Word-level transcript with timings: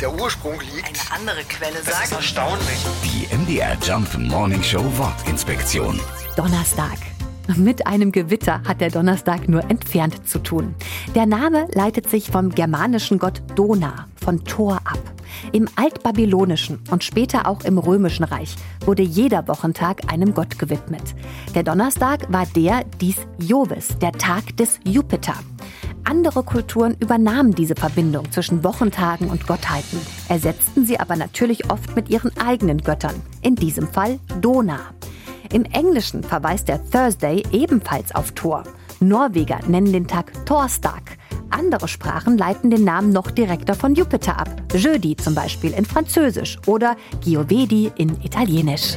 der 0.00 0.12
Ursprung 0.14 0.60
liegt. 0.60 0.86
Eine 1.10 1.20
andere 1.20 1.44
Quelle 1.44 1.74
Das 1.84 1.88
ist 1.88 2.10
sagt. 2.10 2.12
erstaunlich. 2.12 2.86
Die 3.04 3.34
MDR 3.34 3.76
Jump 3.82 4.16
Morning 4.18 4.62
Show 4.62 4.84
Wortinspektion. 4.96 6.00
Donnerstag. 6.36 6.98
Mit 7.56 7.86
einem 7.86 8.10
Gewitter 8.10 8.60
hat 8.66 8.80
der 8.80 8.90
Donnerstag 8.90 9.48
nur 9.48 9.62
entfernt 9.70 10.28
zu 10.28 10.40
tun. 10.40 10.74
Der 11.14 11.26
Name 11.26 11.68
leitet 11.74 12.10
sich 12.10 12.30
vom 12.30 12.50
germanischen 12.50 13.18
Gott 13.20 13.40
Dona, 13.54 14.06
von 14.16 14.44
Thor 14.44 14.80
ab. 14.84 14.98
Im 15.52 15.68
Altbabylonischen 15.76 16.80
und 16.90 17.04
später 17.04 17.46
auch 17.46 17.62
im 17.62 17.78
Römischen 17.78 18.24
Reich 18.24 18.56
wurde 18.84 19.02
jeder 19.02 19.46
Wochentag 19.46 20.12
einem 20.12 20.34
Gott 20.34 20.58
gewidmet. 20.58 21.14
Der 21.54 21.62
Donnerstag 21.62 22.32
war 22.32 22.46
der 22.46 22.84
dies 23.00 23.16
Jovis, 23.38 23.96
der 24.00 24.12
Tag 24.12 24.56
des 24.56 24.80
Jupiter. 24.84 25.34
Andere 26.08 26.44
Kulturen 26.44 26.96
übernahmen 27.00 27.52
diese 27.52 27.74
Verbindung 27.74 28.30
zwischen 28.30 28.62
Wochentagen 28.62 29.28
und 29.28 29.44
Gottheiten, 29.48 30.00
ersetzten 30.28 30.86
sie 30.86 31.00
aber 31.00 31.16
natürlich 31.16 31.68
oft 31.68 31.96
mit 31.96 32.08
ihren 32.10 32.30
eigenen 32.38 32.78
Göttern, 32.78 33.20
in 33.42 33.56
diesem 33.56 33.88
Fall 33.88 34.20
Dona. 34.40 34.78
Im 35.52 35.64
Englischen 35.64 36.22
verweist 36.22 36.68
der 36.68 36.80
Thursday 36.90 37.42
ebenfalls 37.50 38.14
auf 38.14 38.30
Thor. 38.32 38.62
Norweger 39.00 39.58
nennen 39.66 39.92
den 39.92 40.06
Tag 40.06 40.32
Thorstag. 40.46 41.18
Andere 41.50 41.88
Sprachen 41.88 42.38
leiten 42.38 42.70
den 42.70 42.84
Namen 42.84 43.10
noch 43.10 43.32
direkter 43.32 43.74
von 43.74 43.96
Jupiter 43.96 44.38
ab. 44.38 44.48
Jeudi 44.74 45.16
zum 45.16 45.34
Beispiel 45.34 45.72
in 45.72 45.84
Französisch 45.84 46.58
oder 46.66 46.96
Giovedi 47.20 47.90
in 47.96 48.20
Italienisch. 48.22 48.96